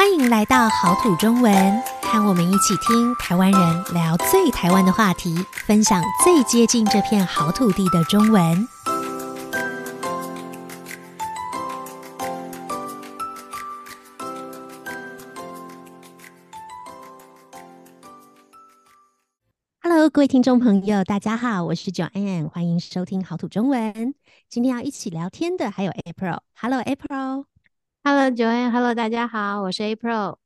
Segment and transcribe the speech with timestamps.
[0.00, 8.66] 欢迎来到好土中文，和我们一起听台湾人聊最台湾的话题，分享最接近这片好土地的中文。
[19.82, 24.14] Hello，各位听众朋友，大家好，我是 Joanne，欢迎收听好土中文。
[24.48, 26.38] 今天要一起聊天的还有 April。
[26.58, 27.44] Hello，April。
[28.02, 30.38] Hello，Joanne，Hello，大家好，我是 April。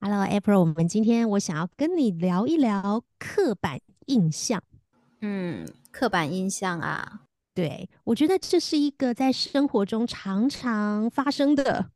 [0.00, 4.62] Hello，April，我们今天我想要跟你聊一聊刻板印象。
[5.22, 7.22] 嗯，刻板印象啊，
[7.54, 11.90] 对，我觉得这是一个在生活中常常发生的，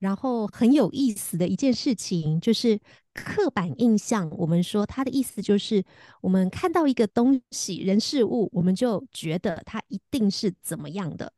[0.00, 2.80] 然后很有意思的一件事情，就是
[3.14, 4.28] 刻板印象。
[4.32, 5.84] 我们说它的意思就是，
[6.20, 11.32] 我们看到一个东西、人、事物，我们就觉得它一定是怎么样的。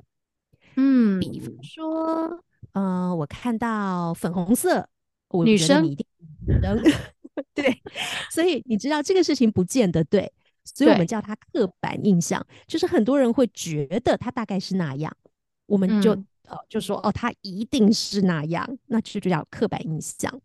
[0.76, 2.42] 嗯，比方说。
[2.72, 4.86] 嗯、呃，我看到粉红色，
[5.28, 6.06] 我女生你一定
[7.54, 7.82] 对，
[8.30, 10.30] 所以你知道这个事情不见得对，
[10.62, 15.10] 所以我们叫它刻板印象，就是很多人会觉得它大概是那样，
[15.64, 20.38] 我们就、嗯、呃就说哦，它一定是那样，那这就叫刻板印象。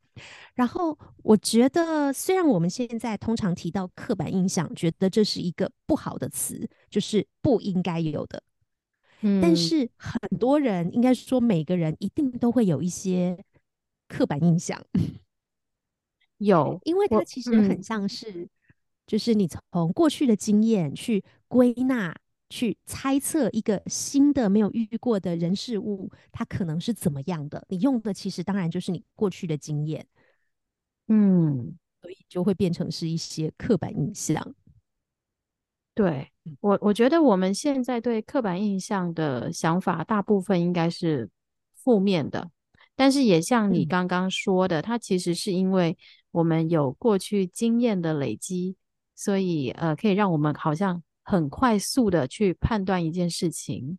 [0.54, 8.42] 然后我觉得，虽然我们现在通常提到刻板印象，觉得这是一个不好的词，就是不应该有的。
[9.42, 13.38] 但是很多人，应该说每个人一定都会有一些
[14.08, 14.84] 刻板印象，
[16.38, 18.50] 有，因为它其实很像是，
[19.06, 22.16] 就是你从过去的经验去归纳、
[22.50, 27.64] 去猜测一个新的没有遇过的人事物，它可能是怎么样的。
[27.70, 30.06] 你用的其实当然就是你过去的经验，
[31.08, 34.56] 嗯，所以就会变成是一些刻板印象。
[35.94, 41.30] 对我，我觉得我们现在对刻板印象的想法，大部分应该是
[41.76, 42.50] 负面的。
[42.96, 45.98] 但是也像你刚刚说的，嗯、它其实是因为
[46.32, 48.76] 我们有过去经验的累积，
[49.16, 53.98] 所以呃，可以让我们好像很快速的去判断一件事情。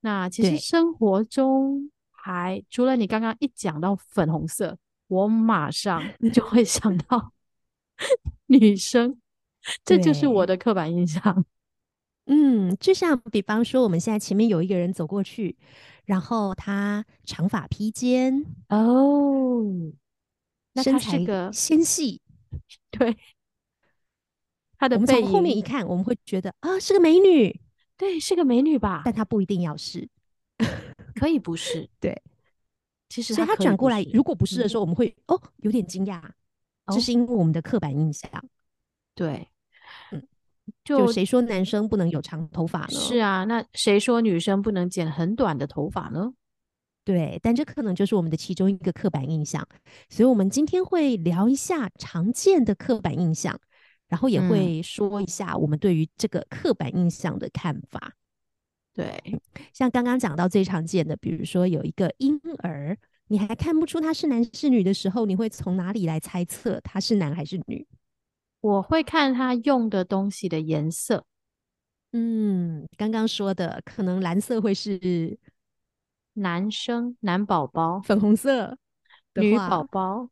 [0.00, 4.76] 那其实生活中还除了你刚刚一讲到粉红色，
[5.08, 6.02] 我马上
[6.32, 7.32] 就会想到
[8.46, 9.18] 女生。
[9.84, 11.44] 这就是我的刻板印象。
[12.26, 15.56] 嗯，就像比方说，我们现在前面有一个人走过去，
[16.04, 19.62] 然后他长发披肩哦，
[20.72, 22.20] 那他是个纤细，
[22.90, 23.16] 对，
[24.76, 27.60] 他的背影，我们从后面一看，我们会觉得啊，是个美女，
[27.96, 29.02] 对，是个美女吧？
[29.04, 30.08] 但她不一定要是，
[31.14, 32.20] 可以不是， 对。
[33.08, 36.20] 其实，所以他转过来，如果不是的时候，我们会哦，有点惊讶，
[36.92, 38.28] 这是因为我们的刻板印象，
[39.14, 39.48] 对。
[40.84, 42.88] 就谁说男生不能有长头发呢？
[42.88, 46.32] 是啊，那谁说女生不能剪很短的头发呢？
[47.04, 49.64] 对，但这可能就是我们的其中一个刻板印象。
[50.08, 53.56] 所以，我们今天会聊一下常见的刻板印象，
[54.08, 58.12] 然后也会说一下我们对于这个刻板印象的看法。
[58.92, 59.40] 对，
[59.72, 67.86] 像刚刚讲到最常见的，比如说有一个婴儿，你还看不出他是男是女的时候，你会从哪里来猜测他是男还是女？
[68.66, 71.24] 我会看他用的东西的颜色，
[72.10, 75.38] 嗯，刚刚说的可能蓝色会是
[76.32, 78.76] 男生男宝宝，粉红色
[79.34, 80.28] 女宝宝。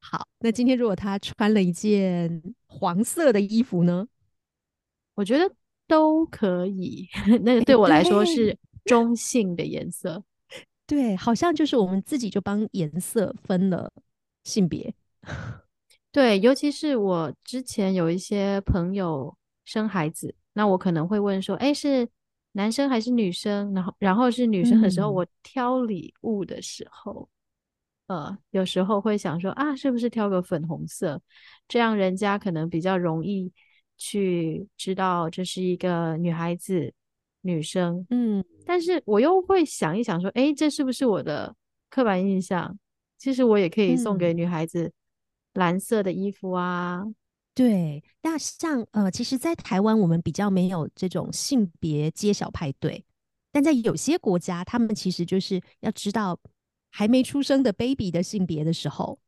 [0.00, 4.08] 好，那今天如果他穿了一件黄色的衣服呢？
[5.14, 5.54] 我觉得
[5.86, 7.06] 都可以，
[7.44, 8.56] 那个对我来说是
[8.86, 10.24] 中性的颜色。
[10.86, 13.92] 对，对，好像就是我们自己就帮颜色分了
[14.44, 14.94] 性别。
[16.18, 19.32] 对，尤其是我之前有一些朋友
[19.64, 22.08] 生孩子，那我可能会问说：“哎，是
[22.50, 27.28] 男生还是女生？”然后，然后是女生的时候，嗯、我挑礼物的时候，
[28.08, 31.22] 呃，有时候会想说：“啊，是不是挑个粉红色？
[31.68, 33.52] 这样人家可能比较容易
[33.96, 36.92] 去知道这是一个女孩子，
[37.42, 41.54] 女生。”嗯，但是我又会想一想说：“哎，这是不是我的
[41.88, 42.76] 刻板印象？
[43.18, 44.82] 其实我也可以送给女孩子。
[44.86, 44.92] 嗯”
[45.58, 47.04] 蓝色的衣服啊，
[47.52, 53.04] 对，那像呃，其实，在台湾我们比较没有这种性别揭晓派对，
[53.50, 56.38] 但在有些国家，他们其实就是要知道
[56.90, 59.18] 还没出生的 baby 的性别的时候，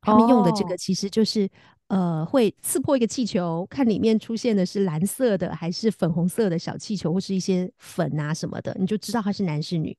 [0.00, 1.44] 他们用的这个其实就是、
[1.86, 9.96] 哦、呃，会刺破一个气球，看里面出现的是蓝色的还是粉红色的小气球，或是一些粉啊什么的，你就知道他是男是女。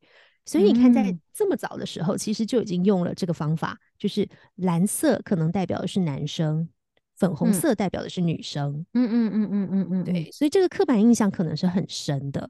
[0.48, 6.68] 所以你看，在这么早的时候，嗯，其实就已经用了这个方法，就是蓝色可能代表的是男生，
[7.18, 8.86] 粉红色代表的是女生。
[8.94, 10.32] 嗯嗯嗯嗯嗯嗯，对。
[10.32, 12.50] 所以这个刻板印象可能是很深的，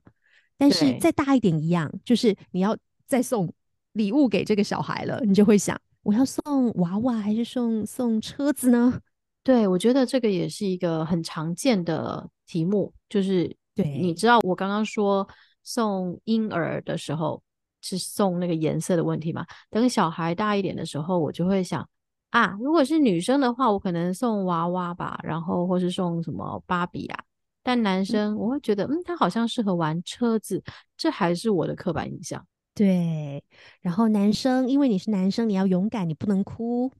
[0.57, 2.77] 但是再大一点一样，就是你要
[3.07, 3.51] 再送
[3.93, 9.01] 礼物给这个小孩了，你就会想，我要送娃娃还是送送车子呢？
[9.43, 15.27] 对，我觉得这个也是一个很常见的题目，就是对，你知道我刚刚说
[15.63, 17.41] 送婴儿的时候
[17.87, 19.45] 是送那个颜色的问题嘛？
[19.69, 21.87] 等小孩大一点的时候，我就会想
[22.31, 27.23] 啊，如果是女生的话，我可能送娃娃吧，然后或是送什么芭比啊。
[27.63, 30.63] 但男生我会觉得，嗯，他好像适合玩车子，
[30.95, 32.45] 这还是我的刻板印象。
[32.73, 33.43] 对，
[33.81, 36.91] 然后男生，因为你是男生，你要勇敢，你不能哭。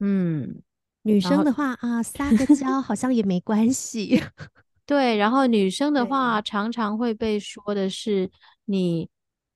[0.00, 0.62] 嗯，
[1.02, 4.22] 女生的话啊，撒个娇好像也没关系。
[4.86, 8.30] 对，然后女生的 话，常常会被说的是，
[8.66, 9.08] 你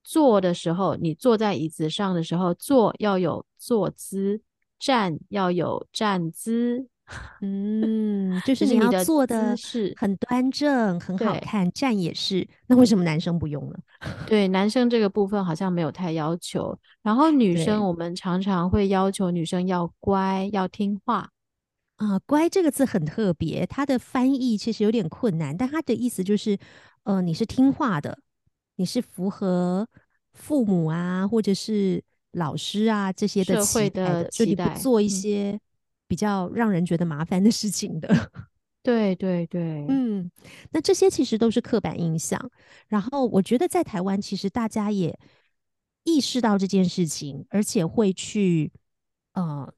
[0.03, 4.41] 坐的时候，你坐在椅子上的时候，坐要有坐姿，
[4.79, 6.87] 站要有站姿。
[7.43, 12.47] 嗯，就是你要坐的是很端正，很好看，站也是。
[12.69, 13.75] 那为什么男生不用呢？
[14.29, 16.79] 对，男生这个部分好像没有太要求。
[17.03, 21.29] 然后女生，我们常常会要求女生要乖，要听话。
[21.97, 26.57] 啊、呃，乖这个字很特别，它的翻译其实有点困难，但它的意思就是，
[27.03, 28.17] 呃，你是听话的，
[28.81, 29.87] 你是符合
[30.33, 35.53] 父母啊，或者是老师啊这些的期待，就你不做一些。
[35.53, 35.61] 嗯
[36.11, 38.09] 比较让人觉得麻烦的事情的，
[38.83, 40.29] 对对对，嗯，
[40.73, 42.51] 那这些其实都是刻板印象。
[42.89, 45.17] 然后我觉得在台湾，其实大家也
[46.03, 48.73] 意识到这件事情，而且会去
[49.35, 49.73] 呃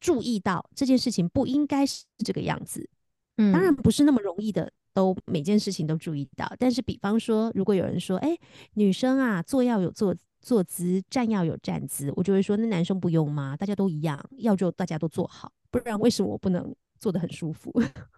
[0.00, 2.88] 注意到这件事情不应该是这个样子。
[3.36, 6.50] 嗯，当然不是那么容易的，都每件事情都注意到。
[6.58, 8.34] 但是，比方说，如果有人说，哎，
[8.74, 10.14] 女生啊，坐要有坐。
[10.46, 13.56] 坐姿，站要有站姿，我就会说，那男生不用吗？
[13.56, 16.70] 大家都一样，要就大家都坐好，不然为什么我不能
[17.00, 17.72] 坐得很舒服？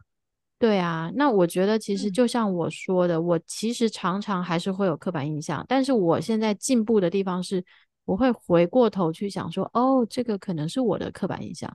[0.59, 7.65] 对啊，那我觉得其实就像我说的，嗯，我其实常常还是会有刻板印象，但是我现在进步的地方是，
[8.05, 11.73] 我会回过头去想说，哦，这个可能是我的刻板印象。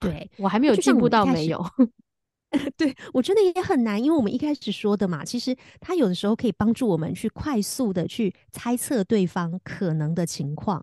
[0.00, 1.62] 对，我还没有进步到没有。
[2.78, 10.82] 对，我觉得也很难，因为我们一开始说的嘛，其实他有的时候可以帮助我们去快速的去猜测对方可能的情况。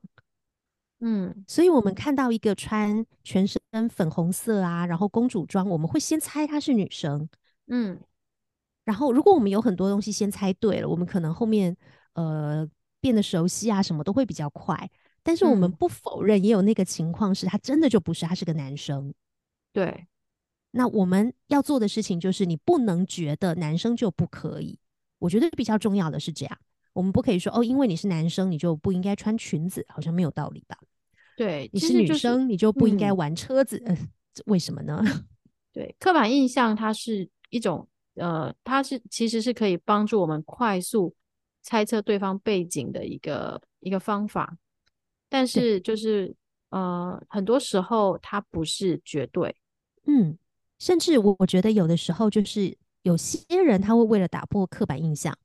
[0.99, 3.59] 嗯，所以我们看到一个穿全身
[3.89, 7.27] 粉红色啊，然后公主装，我们会先猜她是女生。
[7.67, 7.99] 嗯，
[8.85, 11.75] 然后如果我们有很多东西先猜对了，我们可能后面
[12.13, 12.67] 呃
[13.01, 14.89] 变得熟悉啊，什么都会比较快。
[15.23, 19.11] 但是我们不否认，也有那个情况是他真的就不是，他是个男生。
[19.73, 20.05] 对。
[20.77, 24.77] 那我们要做的事情就是，你不能觉得男生就不可以。
[25.19, 26.57] 我觉得比较重要的是这样，
[26.91, 30.77] 我们不可以说哦，因为你是男生，你就不应该穿裙子，好像没有道理吧？
[31.37, 33.97] 对，你是女生，你就不应该玩车子， 嗯，
[34.47, 35.01] 为什么呢？
[35.71, 41.15] 对，刻板印象它是一种，呃，它是其实是可以帮助我们快速
[41.61, 44.57] 猜测对方背景的一个一个方法，
[45.29, 46.35] 但是就是
[46.69, 49.55] 呃，很多时候它不是绝对，
[50.05, 50.37] 嗯。
[50.79, 55.37] 甚至我我觉得有的时候就是有些人他会为了打破刻板印象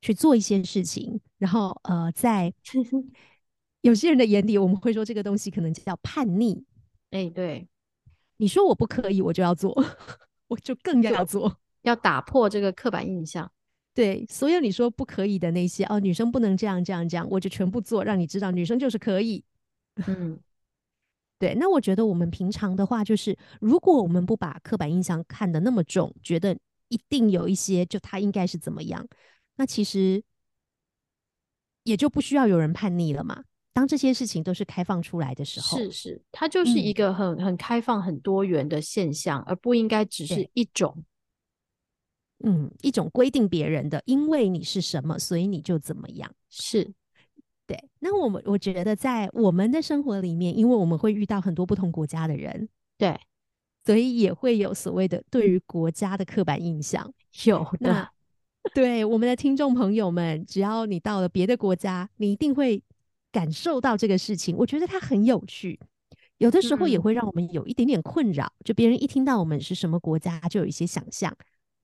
[0.00, 2.52] 去做一些事情，然后呃，在
[3.82, 6.64] 有些人的眼里，我们会说这个东西可能叫叛逆。
[7.10, 7.68] 哎、欸，对，
[8.38, 9.72] 你说我不可以，我就要做，
[10.48, 13.50] 我就更要做，要打破这个刻板印象。
[13.94, 19.44] 对，所有你说不可以的那些哦，女生不能这样这样这样，我就全部做，让你知道女生就是可以。
[20.06, 20.38] 嗯。
[21.38, 26.56] 对，那我觉得我们平常的话，就是如果我们不把刻板印象看得那么重，觉得
[26.88, 29.06] 一定有一些就他应该是怎么样，
[29.56, 30.22] 那其实
[31.82, 33.42] 也就不需要有人叛逆了嘛。
[33.72, 41.04] 当这些事情都是开放出来的时候，是是，它就是一个很、嗯、很开放、很多元的现象，而不应该只是一种，
[42.44, 46.94] 嗯，一种规定别人的，因为你是什么，所以你就怎么样，是。
[47.66, 52.68] 对，那我们我觉得在我们的生活里面，因为我们会遇到很多不同国家的人，
[52.98, 53.18] 对，
[53.86, 57.10] 所以也会有所谓的对于国家的刻板印象。
[57.44, 58.12] 有的，那
[58.74, 62.82] 对我们的听众朋友们，只要你到了别的国家，你一定会
[63.32, 64.54] 感受到这个事情。
[64.56, 65.80] 我觉得它很有趣，
[66.36, 68.44] 有的时候也会让我们有一点点困扰。
[68.44, 71.34] 嗯、就别人一听到我们是什么国家，就有一些想象。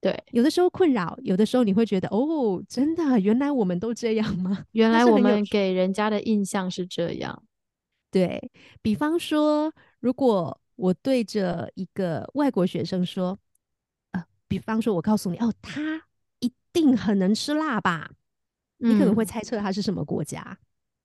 [0.01, 4.65] 对，有的时候困扰，有的时候你会觉得哦，真的，原来我们都这样吗？
[4.73, 7.43] 原来我们给人家的印象是这样。
[8.11, 13.39] 对，比方说，如果我对着一个外国学生说，
[14.13, 16.03] 呃，比方说，我告诉你，哦，他
[16.41, 18.11] 一定很能吃辣吧？
[18.79, 20.59] 嗯，你可能会猜测他是什么国家？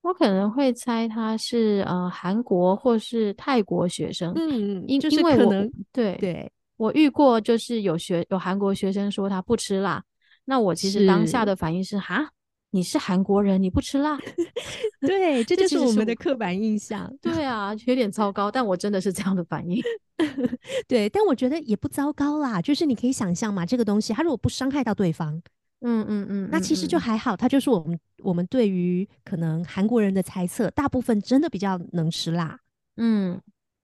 [0.04, 4.34] 我可能会猜他是呃韩国或是泰国学生。
[4.36, 6.52] 嗯，因就是可能对对。
[6.78, 10.04] 我遇过，就是有学有韩国学生说他不吃辣，
[10.46, 12.30] 那我其实当下的反应是哈，
[12.72, 14.20] 你是韩国人，你不吃辣？
[15.02, 17.12] 对，这就是我们的刻板印象。
[17.22, 19.82] 对啊，有点糟糕，但我真的是这样的反应。
[20.88, 22.62] 对，但我觉得也不糟糕啦。
[22.62, 25.42] 就是你可以想象嘛，这个东西它如果不伤害到对方，
[25.82, 27.38] 嗯嗯嗯，那其实就还好。
[27.38, 32.60] 它就是我们我们对于可能韩国人的猜测，大部分真的比较能吃辣。
[32.98, 33.40] 嗯，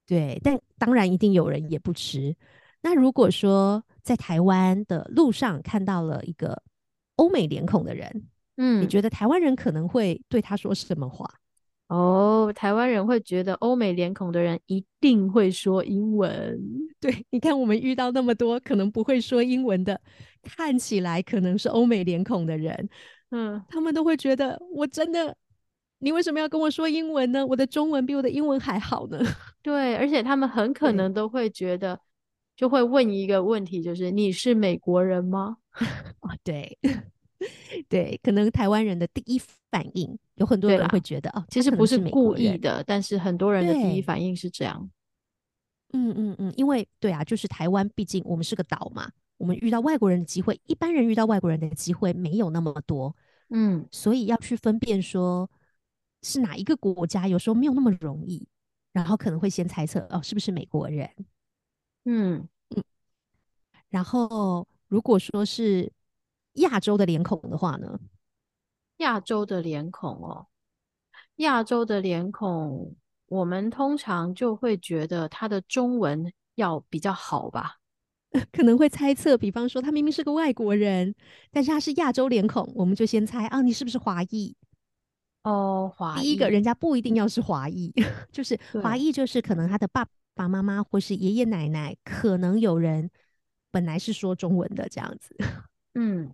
[0.07, 2.35] 对，但当然一定有人也不吃。
[2.81, 6.61] 那如果说在台湾的路上看到了一个
[7.17, 11.29] 欧美脸孔的人，嗯，你觉得台湾人可能会对他说什么话？
[11.87, 16.57] 哦，台湾人会觉得欧美脸孔的人一定会说英文。
[17.01, 19.99] 对，你看我们遇到那么多可能不会说英文的，
[20.41, 22.89] 看起来可能是欧美脸孔的人，
[23.31, 25.35] 嗯，他们都会觉得我真的，
[25.99, 27.45] 你为什么要跟我说英文呢？
[27.45, 29.19] 我的中文比我的英文还好呢。
[29.61, 31.99] 对，而且他们很可能都会觉得，
[32.61, 35.57] 就会问一个问题，就是你是美国人吗？
[36.21, 36.77] 哦，对。
[37.89, 39.41] 对，可能台湾人的第一
[39.71, 44.87] 反应，有很多人会觉得哦，其实不是故意的，但是很多人的第一反应是这样。
[45.93, 53.15] 嗯嗯嗯，因为对啊，就是台湾，毕竟我们是个岛嘛，我们遇到外国人的机会，一般人遇到外国人的机会没有那么多。
[53.49, 55.49] 嗯，所以要去分辨说
[56.21, 58.47] 是哪一个国家，有时候没有那么容易，
[58.93, 61.09] 然后可能会先猜测哦，是不是美国人？
[62.05, 62.83] 嗯嗯，
[63.89, 65.91] 然后如果说是。
[66.55, 67.97] 亚洲的脸孔的话呢？
[68.97, 70.47] 亚洲的脸孔哦，
[71.37, 72.93] 亚洲的脸孔，
[73.27, 77.77] 我们通常就会觉得他的中文要比较好吧？
[78.51, 81.15] 可能会猜测，比方说他明明是个外国人，
[81.51, 84.53] 但是他是亚洲脸孔，我们就先猜啊，你是不是华裔？
[85.43, 86.21] 哦，华裔。
[86.21, 87.93] 第一个人家不一定要是华裔，
[88.29, 90.05] 就是华裔，就是可能他的爸
[90.41, 93.09] 爸妈妈或是爷爷奶奶，可能有人
[93.69, 95.35] 本来是说中文的这样子。
[95.95, 96.33] 嗯。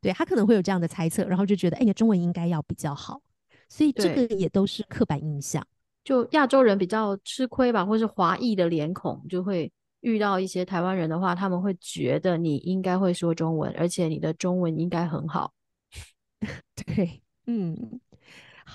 [0.00, 3.20] 对，他可能会有这样的猜测，然后就觉得，哎，你的中文应该要比较好，
[3.68, 5.62] 所以这个也都是刻板印象。
[6.02, 15.52] 就亚洲人比较吃亏吧，或是华裔的脸孔，就会遇到一些台湾人的话，他们会觉得你应该会说中文，而且你的中文应该很好。
[16.74, 18.00] 对，嗯，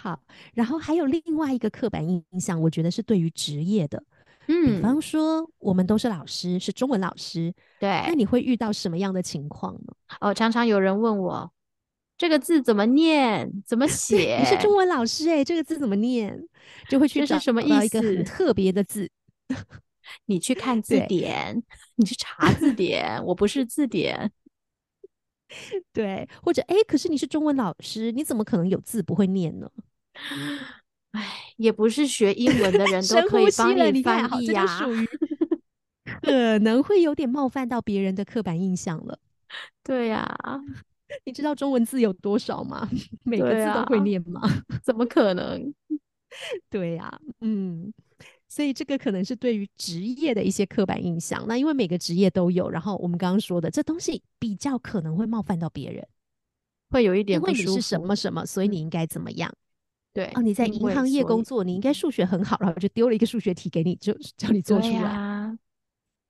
[0.01, 0.19] 好。
[0.53, 4.03] 然后还有另外一个刻板印象，我觉得是对于职业的。
[4.47, 9.93] 嗯，比方说我们都是老师，是中文老师，对，那你会遇到什么样的情况呢？
[10.19, 11.51] 哦，常常有人问我
[12.17, 14.37] 这个字怎么念，怎么写？
[14.41, 16.37] 你是中文老师哎、欸，这个字怎么念？
[16.89, 17.85] 就会去找什么意思？
[17.85, 19.09] 一个很特别的字，
[20.25, 21.61] 你去看字典，
[21.95, 24.31] 你去查字典，我不是字典。
[25.93, 29.69] 对，或者哎，可是你是中文老师，你怎么可能有字不会念呢？
[31.11, 34.79] 哎，也不是学英文的人都可以帮你翻译呀，
[36.21, 39.19] 可能会有点冒犯到别人的刻板印象了。
[39.83, 40.59] 对呀、啊，
[41.25, 42.89] 你知道中文字有多少吗？
[43.23, 44.41] 每个字都会念吗？
[44.41, 45.73] 啊、 怎么可能？
[46.69, 47.91] 对呀、啊，嗯，
[48.47, 51.43] 所以这个可能是对于职业的一些刻板印象。
[51.45, 56.07] 那因为每个职业都有，然后我们刚刚说的这东西比较可能会冒犯到别人，
[56.89, 57.59] 会有一点不舒服。
[57.59, 59.53] 因为你是什么什么，所以你应该怎么样？
[60.13, 64.99] 对哦，你在银行业工作，你应该数学很好，然后就丢了一个数学题给你，就叫你做出来。
[64.99, 65.57] 对啊，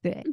[0.02, 0.24] 对，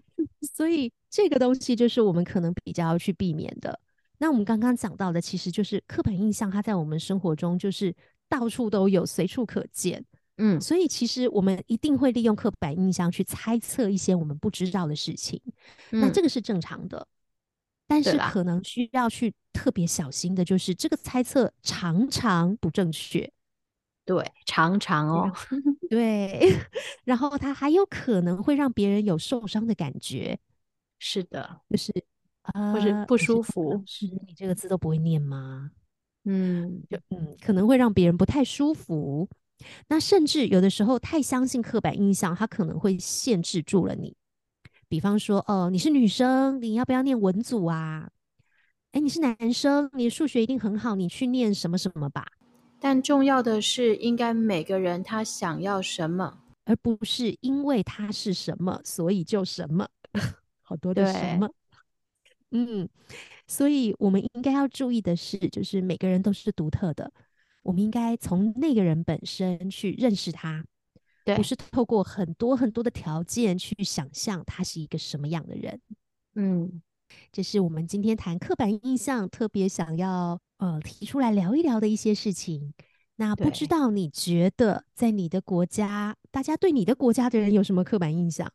[0.55, 3.81] 所以这个东西就是我们可能比较要去避免的。
[4.19, 7.95] 那我们刚刚讲到的，其实就是刻板印象，它在我们生活中就是
[8.29, 10.05] 到处都有，随处可见。
[10.37, 15.41] 嗯，所以其实我们一定会利用刻板印象去猜测一些我们不知道的事情。
[15.91, 17.07] 嗯，那这个是正常的。
[17.87, 23.33] 但是可能需要去特别小心的，就是这个猜测常常不正确。
[24.09, 25.31] 对，常常哦，
[25.91, 26.41] 对，
[27.05, 30.39] 然后他还有可能会让别人有受伤的感觉。
[30.99, 31.93] 是的，就是
[32.41, 33.83] 啊，或是不舒服。
[33.85, 35.73] 是你这个字都不会念吗？
[36.25, 39.29] 嗯，就嗯，可能会让别人不太舒服。
[39.89, 44.17] 那甚至有的时候太相信刻板印象，它可能会限制住了你。
[44.89, 48.09] 比方说，哦，你是女生，你要不要念文组啊？
[48.93, 52.27] 哎，你是男生，你的数学一定很好，你去念什么什么吧。
[52.81, 59.89] 但重要的是，应该每个人他想要什么，而不是因为他是什么，所以就什么。
[60.63, 61.51] 好多的什么，
[62.51, 62.87] 嗯，
[63.47, 67.11] 所以我们应该要注意的是，就是每个人都是独特的，
[67.63, 70.63] 我们应该从那个人本身去认识他，
[71.25, 75.81] 对，不是透过很多很多的条件去想象他是一个什么样的人。
[76.35, 76.83] 嗯，
[77.33, 80.39] 这是我们今天谈刻板印象特别想要。
[80.59, 82.75] 呃，提出来聊一聊的一些事情。
[83.17, 88.53] 那不知道你觉得在你的国家，大家对你的国家的人有什么刻板印象，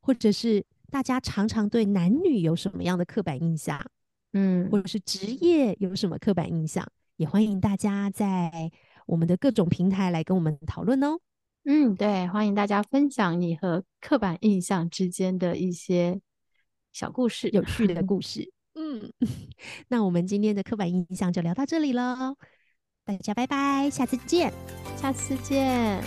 [0.00, 3.84] 或者是大家常常对男女有什么样的刻板印象？
[4.32, 8.70] 嗯，或者是职业有什么刻板印象，也欢迎大家在
[9.06, 11.18] 我们的各种平台来跟我们讨论哦。
[11.64, 16.20] 嗯，对，欢迎大家分享你和刻板印象之间的一些
[16.92, 18.52] 小故事，有趣的故事。
[18.90, 19.12] 嗯，
[19.88, 22.36] 那我们今天的刻板印象就聊到这里喽，
[23.04, 24.52] 大家拜拜，下次见，
[24.96, 26.02] 下次见。